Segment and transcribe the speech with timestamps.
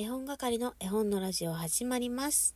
[0.00, 2.54] 絵本係の絵本のラジオ始まります。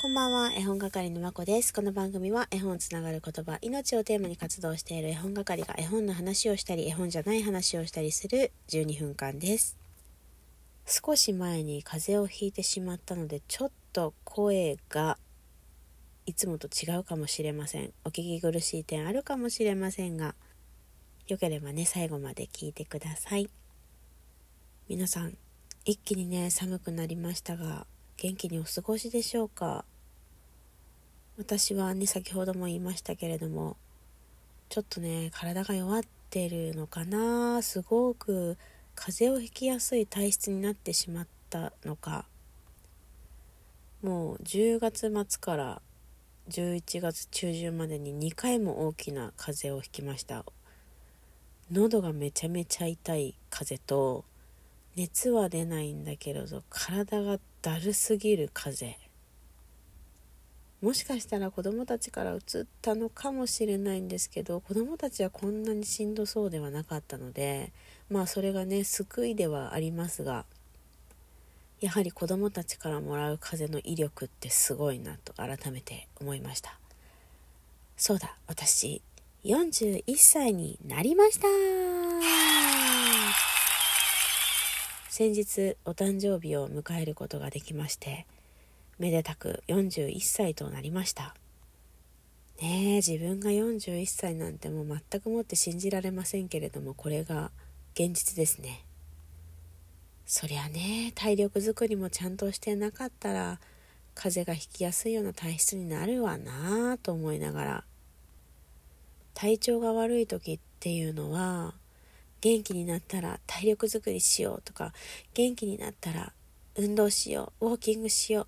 [0.00, 1.74] こんばんは、絵本係のまこです。
[1.74, 9.76] この番組は絵本つながる言葉、命をテーマに活動している絵本係が絵本の話をしたり、絵本じゃない話をしたりする12分間です。
[10.86, 15.18] 少し前に風邪をひいてしまったので、ちょっと声が
[16.24, 17.92] いつもと違うかもしれません。
[18.06, 20.34] お聞き苦しい点あるかもしれませんが、
[21.26, 23.48] よければね、最後まで聞いてください。
[24.88, 25.38] 皆さん、
[25.86, 27.86] 一気にね、寒くなりましたが、
[28.18, 29.86] 元気にお過ごしでしょうか？
[31.38, 33.76] 私はね、先ほども言いましたけれども、
[34.68, 37.62] ちょっとね、体が弱ってるのかな？
[37.62, 38.58] すごく
[38.94, 42.26] 風邪をひきやすい体質になってしまったのか、
[44.02, 45.82] もう10月末から
[46.50, 50.44] 11月中旬までに2回も大きな風邪をひきました。
[51.72, 54.24] 喉がめちゃめちゃ痛い風邪と
[54.96, 58.86] 熱は出ないんだけれど体がだるすぎる風。
[58.86, 59.04] 邪
[60.84, 67.72] もしかしたら子供たちからうつったのかもしれないんですけど子供たちはこんなにしんどそうではなかったので
[68.10, 70.44] まあそれがね救いではありますが
[71.80, 76.78] やはり子供たちからもらう風の威力ってすごいなと改めて思いました。
[77.96, 79.00] そうだ私
[79.44, 81.46] 41歳になりました。
[85.10, 88.26] 先日お誕生日を迎えることができまして
[88.98, 91.34] めでたく41歳となりました。
[92.62, 97.50] ねえ自分が41歳なんてもう全くもって信じられませんけれどもこれが
[97.92, 98.86] 現実ですね。
[100.24, 103.60] そりゃね体力づくりもちゃんとしてなかったら
[104.14, 107.84] 風邪がひきやすいような体質になるわなぁと思いながら
[109.34, 111.74] 体調が悪い時っていうのは
[112.40, 114.92] 元気になったら体力づくりしようとか
[115.34, 116.32] 元気になったら
[116.76, 118.46] 運動しようウォーキングしよう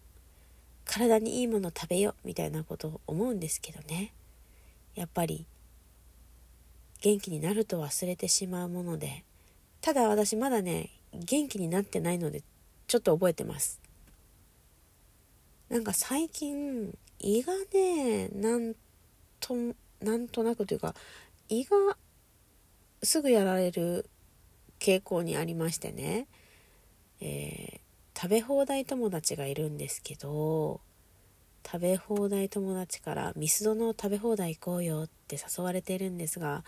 [0.84, 4.12] 体にいいもの食べようみたいなことを思うんですけどね。
[4.94, 5.46] やっぱり
[7.00, 9.24] 元気になると忘れてしまうもので
[9.80, 12.42] ただ私まだね元気になってないので
[12.86, 13.80] ちょっと覚えてます。
[15.68, 18.74] なんか最近胃がねなん
[19.40, 19.54] と
[20.02, 20.94] なんとなくというか
[21.48, 21.96] 胃が
[23.02, 24.08] すぐやられる
[24.78, 26.26] 傾向にありましてね、
[27.20, 30.80] えー、食べ放題友達がいるんですけど
[31.64, 36.62] 食べ放題友達からミスドの食べ放題行こうよって誘われているんですが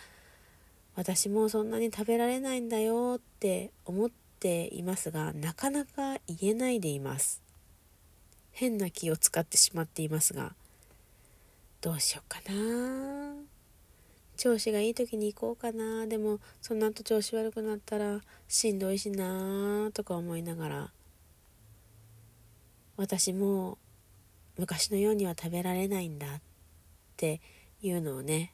[0.97, 4.10] 私もそんなに食べられないんだよって思っ
[4.41, 7.43] ていますがなかなか言えないでいます。
[8.59, 10.53] 変な気を使ってしまっていますが
[11.81, 13.17] どうしようかな
[14.38, 16.06] 調子がいい時に行こうかな。
[16.06, 20.93] でもその後調子悪くなったらしんどいしなとか思いながら。
[22.97, 23.78] 私も
[24.56, 26.41] 昔のようには食べられないんだっ
[27.16, 27.41] て
[27.81, 28.53] いうのをね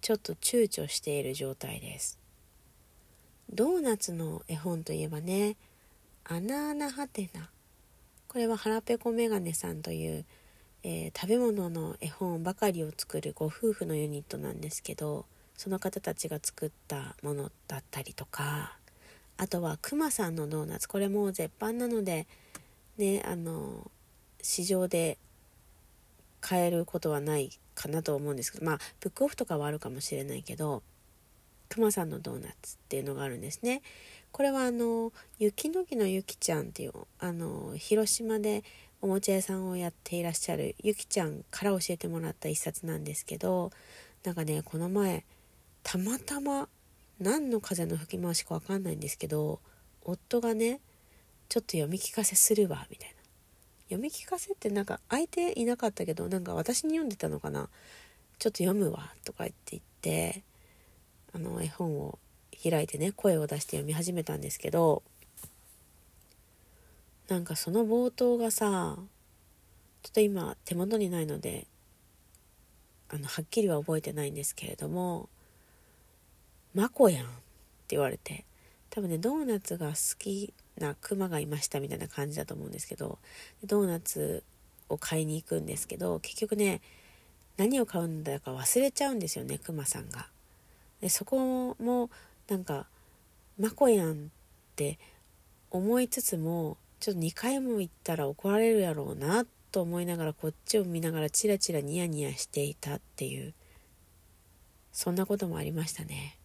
[0.00, 2.18] ちょっと躊躇している状態です。
[3.50, 5.56] ドーナツの絵本といえばね
[6.24, 7.50] 「あなあなはてな」
[8.28, 10.26] これは腹ペコメガネさんという、
[10.82, 15.26] えー、食べ物の絵本ばかりを作るご夫婦のユニットなんですけど
[15.56, 18.76] その方たちが作ったものだったりとか
[19.36, 20.88] あとはクマさんのドーナツ。
[20.88, 22.26] これも絶版なので
[22.96, 23.90] ねあの
[24.40, 25.18] 市場で
[26.40, 30.82] 買えることはないかなと思うんですけどまあブックオフとかはあるかもしれないけど
[31.68, 33.82] くまさんのドーナツっていうのがあるんですね。
[34.32, 38.64] これはあの雪の木のゆきちゃんっていうあの広島で
[39.02, 43.70] おもちゃ屋さんをやっていらっしゃるゆきちゃんから教えてもらった一冊なんですけど
[44.24, 45.24] なんかねこの前
[45.82, 46.68] たまたま
[47.20, 49.60] 何の風の吹き回しかわかんないんですけど
[50.02, 50.80] 夫がね
[51.48, 53.16] ちょっと読み聞かせするわみたいな。
[53.84, 57.68] 読み聞かせってなんか相手いなかったけどなんか私に読んでたのかな。
[58.38, 60.42] ちょっと読むわとか言って言って
[61.32, 62.18] あの絵本を
[62.62, 65.02] 開いてね声を出して読み始めたんですけど
[67.28, 68.96] なんかその冒頭がさ
[70.02, 71.66] ちょっと今手元にないので
[73.08, 75.28] あのはっきりは覚えてないんですけれども
[76.74, 77.34] 「マコやん」って
[77.90, 78.44] 言われて
[78.90, 83.18] 多分ねドーナツが好きなクマがいましたみたいな感じだと思うんですけど
[83.64, 84.44] ドーナツ
[84.88, 86.80] を買いに行くんですけど結局ね
[87.56, 90.28] 何を買うんだか忘れちゃうんですよねクマさんが。
[91.00, 92.10] でそこも
[92.48, 92.86] なんか
[93.58, 94.28] 「マコやん」っ
[94.76, 94.98] て
[95.70, 96.76] 思いつつも
[97.06, 103.54] ちょっと2回も言ったら怒られるやろうなと思いながらこっちを見ながらチラチラニヤニヤしていたっていう。
[104.90, 106.36] そんなこともありましたね。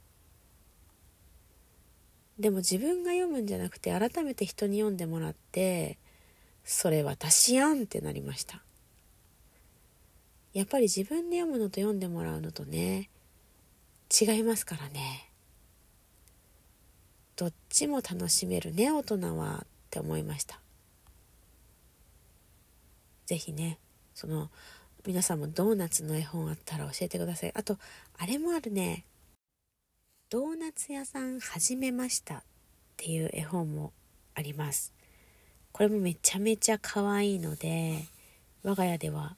[2.37, 5.97] でも自分が読むんじゃなくて改めて人に読んでもらって
[6.63, 8.61] それ私やんってなりました。
[10.53, 13.09] やっぱり自分で読むのと読んでもらうのとね
[14.21, 15.31] 違いますからね。
[17.35, 19.65] どっちも楽しめるね大人は。
[19.91, 20.61] って思いました。
[23.25, 23.77] 是非ね
[24.15, 24.49] その
[25.05, 27.51] 皆さんもドーナツの絵本あったら教えてください。
[27.53, 27.77] あと
[28.17, 29.03] あれもあるね。
[30.29, 32.43] ドーナツ屋さん始めましたっ
[32.95, 33.91] ていう絵本も
[34.33, 34.93] あります。
[35.73, 38.05] これもめちゃめちゃ可愛いので
[38.63, 39.35] 我が家では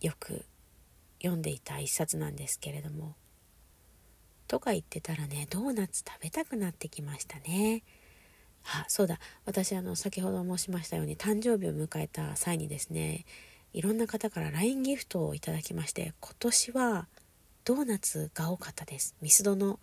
[0.00, 0.44] よく
[1.22, 3.14] 読んでいた一冊なんですけれども。
[4.48, 7.84] とか言ってたらねドーナツ食べたくなってきましたね。
[8.64, 9.18] あそうだ。
[9.46, 13.24] 私あの先ほど申しましたように誕生日を迎えた際にですね
[13.72, 17.06] いろんな方から LINE ギフトをいただきまして今年は
[17.64, 19.14] ドーナツが多かったです。
[19.20, 19.78] ミスドの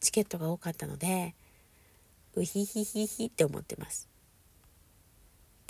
[0.00, 1.34] チケットが多かったので
[2.34, 4.08] うひひひひって思ってます。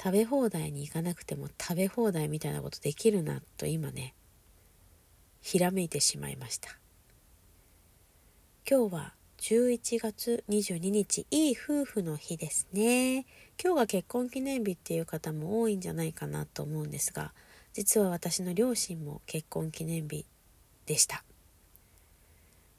[0.02, 4.14] 食べ放題に行かなくても食べ放題みたいなことできるなと今ね
[5.42, 6.70] ひらめいてしまいました。
[8.68, 13.24] 今日は11月22日いい夫婦の日ですね。
[13.62, 17.32] 今日が結婚記念日っていう方も多いんじゃないかなと思うんですが
[17.72, 20.26] 実は私の両親も結婚記念日
[20.84, 21.24] でした、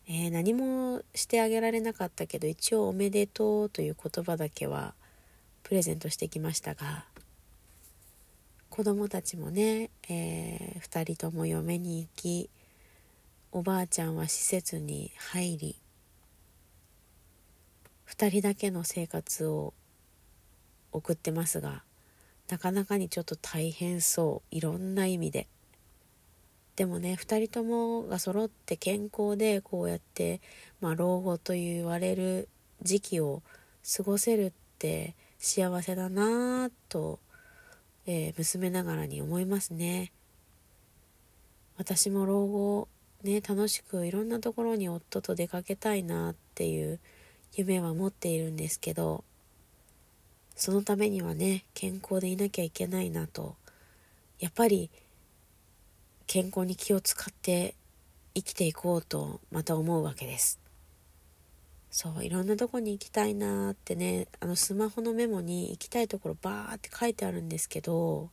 [0.07, 4.93] えー、何もしてあげられなかったけど一応おめでとうという言葉だけは
[5.63, 7.05] プレゼントしてきましたが
[8.69, 12.49] 子供たちもね、えー、2人とも嫁に行き
[13.51, 15.80] おばあちゃんは施設に入り
[18.15, 19.73] 2人だけの生活を
[20.91, 21.83] 送ってますが
[22.49, 24.55] なかなかにちょっと大変そう。
[24.55, 25.47] いろんな意味で。
[26.75, 30.41] でもね2人ともが揃って健康でこうやって、
[30.81, 32.49] まあ、老後と言われる
[32.81, 33.41] 時期を
[33.95, 37.19] 過ごせるって幸せだなぁと
[38.05, 40.11] えー、娘ながらに思いますね。
[41.77, 42.87] 私も老後
[43.23, 46.99] ね楽しくいろんなところに夫と出かけたいなっていう
[47.53, 49.23] 夢は持っているんですけど
[50.55, 53.55] そのためにはね健康でいなきゃいけないなと。
[54.39, 54.89] やっぱり
[56.25, 57.75] 健康に気を使って
[58.33, 60.59] 生きていこうとまた思うわけです。
[61.91, 68.29] そういろんなとこに行きたいなってねあのスマホのメモに行きたいところバーって書いてあるんですけど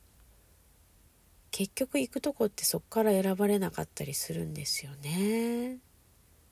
[1.50, 5.79] 結局行くとこってそっから選ばれなかったりするんですよね。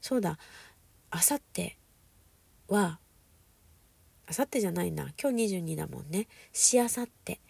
[0.00, 0.38] そうだ
[1.10, 1.78] あさって
[2.68, 2.98] は
[4.26, 5.12] あさってじゃないな。
[5.20, 6.26] 今日22だもんね。
[6.52, 7.40] しあさって。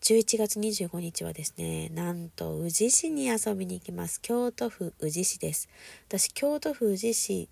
[0.00, 4.20] 11月25日はですねなんと宇治市に遊びに行きます。
[4.20, 5.68] 京都府宇治市です。
[6.06, 7.48] 私京都府宇治市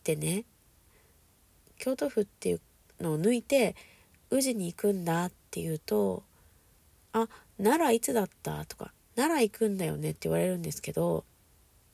[0.00, 0.44] ってね
[1.78, 2.60] 京都府っていう
[3.00, 3.74] のを抜いて
[4.30, 6.22] 宇治に行くんだっていうと
[7.12, 11.24] 「あ奈良いつだった?」とか「奈良行くんだよね」って言われるんですけど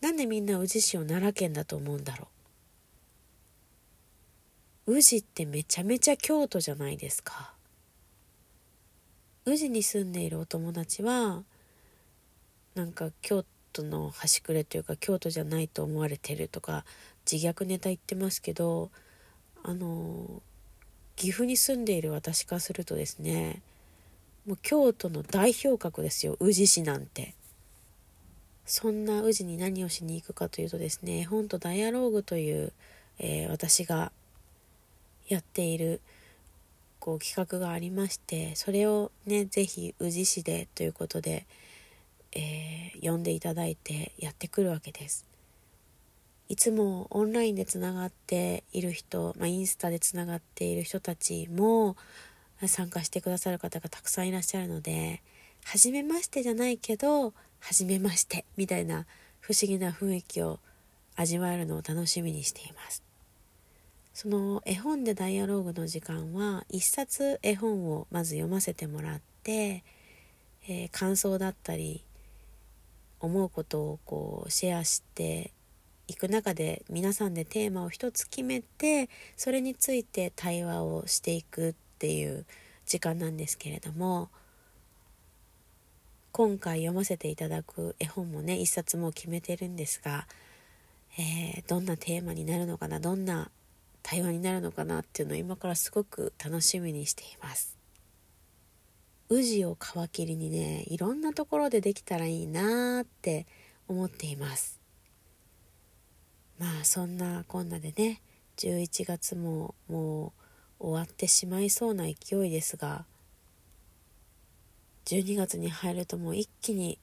[0.00, 2.33] なんでみんな宇治市を奈良県だと思うんだろう？
[4.86, 7.52] 宇治ってめちゃめちゃ京都じゃないですか。
[9.46, 11.42] 宇治に住んでいるお友達は
[12.75, 16.84] なんか京都の端くれというか京都じゃないと思われてるとか
[17.31, 18.90] 自虐ネタ言ってますけど
[19.62, 20.42] あの
[21.16, 23.61] 岐阜に住んでいる私からするとですね
[24.47, 27.35] もう京都の代表格ですよ宇治市なんて。
[28.66, 32.73] そんな宇治に何をしに行くかというとですね絵本とダイアローグという、
[33.18, 34.11] えー、私が
[35.28, 36.00] やっている
[36.99, 41.47] こう企画がありましてそれをね是非宇治市でということで、
[42.33, 45.26] えー、読んでいただいてやってくるわけです。
[46.49, 51.97] いつもオンラインでつながっている人、まあ、インスタでつながっている人たちも
[52.66, 55.23] 参加してくださる方がたくさんいらっしゃるので
[55.64, 59.07] 初めましてじゃないけど初めましてみたいな
[59.40, 60.61] 不思議な雰囲気を
[61.16, 63.02] 味わえるのを楽しみにしています。
[64.14, 69.83] その絵本でダイアローグの時間は一冊絵本をまず読ませてもらって、
[70.68, 72.04] えー、感想だったり
[73.18, 75.50] 思うことをこうシェアして
[76.06, 82.47] いく中で皆さんでテーマを一つ決めてそれについて対話をしていくっていう
[82.87, 84.28] 時間なんですけれども
[86.30, 90.28] 今回読ませていただく絵本もね一冊も決めてるんですが、
[91.18, 93.50] えー、どんなテーマになるのかなどんな
[94.04, 97.76] 対話になるのかなっていうのを今からすごく楽しみにしています。
[99.30, 103.46] 宇治を皮切りにねいろんなところでできたらいいなーって
[103.88, 104.78] 思っています。
[106.58, 108.20] まあそんなこんなでね
[108.58, 110.34] 11月もも
[110.78, 113.06] う終わってしまいそうな勢いですが
[115.06, 116.99] 12月に入るともう一気に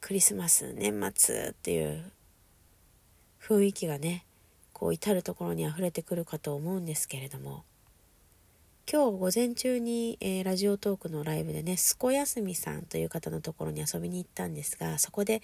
[0.00, 2.12] クリスマス年末っていう
[3.42, 4.24] 雰囲気がね
[4.84, 7.64] こう至る所に溢れてくるかと思うんですけれども
[8.86, 15.40] 今日午前中に、えー、ラジオトークのライブでねすこやすみさんという方のところに遊びに行ったんですがそこで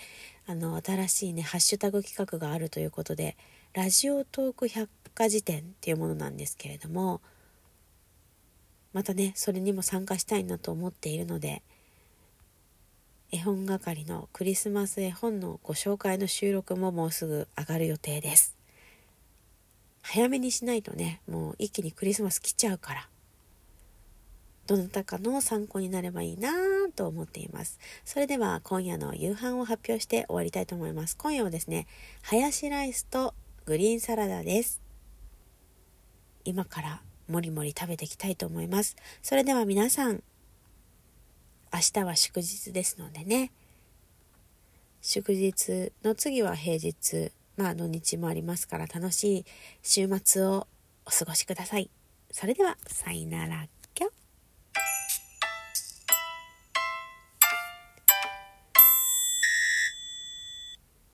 [0.47, 3.39] あの新しいねハッシュタグ企画があるということで
[3.73, 7.23] ラジオトーク百科事典っていうものなんですけれども
[8.93, 11.63] またねそれにも参加したいなと思っているので
[13.33, 18.60] 絵本係のクリスマス絵本のご紹介の収録ももうすぐ上がる予定です。
[20.02, 23.09] 早めにしないとねもう一気にクリスマス来ちゃうから
[24.71, 26.52] どなたかの参考になればいいな
[26.95, 27.80] と思っています。
[28.04, 31.16] それでは今夜の夕飯を発表して終わりたいと思います。
[31.16, 31.88] 今夜はですね、
[32.23, 34.80] ハヤシライスとグリーンサラダです。
[36.45, 38.95] 今からもりもり食べていきたいと思います。
[39.23, 40.23] それでは皆さん、
[41.73, 43.50] 明日は祝日ですのでね、
[45.02, 49.45] 祝日の次は平日、まあ土日もありますから楽しい
[49.83, 50.67] 週末を
[51.05, 51.90] お過ごしください。
[52.31, 53.80] それでは、さよなら。